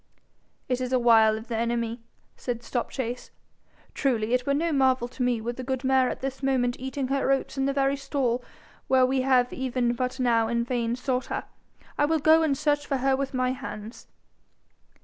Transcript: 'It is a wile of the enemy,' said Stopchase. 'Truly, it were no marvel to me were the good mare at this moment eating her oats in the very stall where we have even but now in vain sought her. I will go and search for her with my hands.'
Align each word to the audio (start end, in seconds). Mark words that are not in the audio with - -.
'It 0.67 0.81
is 0.81 0.91
a 0.91 0.97
wile 0.97 1.37
of 1.37 1.47
the 1.47 1.55
enemy,' 1.55 2.01
said 2.35 2.63
Stopchase. 2.63 3.29
'Truly, 3.93 4.33
it 4.33 4.47
were 4.47 4.53
no 4.55 4.71
marvel 4.71 5.07
to 5.07 5.21
me 5.21 5.39
were 5.39 5.53
the 5.53 5.63
good 5.63 5.83
mare 5.83 6.09
at 6.09 6.21
this 6.21 6.41
moment 6.41 6.75
eating 6.79 7.09
her 7.09 7.29
oats 7.31 7.55
in 7.55 7.65
the 7.65 7.71
very 7.71 7.95
stall 7.95 8.43
where 8.87 9.05
we 9.05 9.21
have 9.21 9.53
even 9.53 9.93
but 9.93 10.19
now 10.19 10.47
in 10.47 10.63
vain 10.63 10.95
sought 10.95 11.25
her. 11.27 11.43
I 11.99 12.05
will 12.05 12.17
go 12.17 12.41
and 12.41 12.57
search 12.57 12.83
for 12.87 12.97
her 12.97 13.15
with 13.15 13.35
my 13.35 13.51
hands.' 13.51 14.07